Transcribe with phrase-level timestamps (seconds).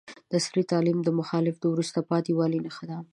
[0.29, 2.97] د عصري تعلیم مخالفت د وروسته پاتې والي نښه ده.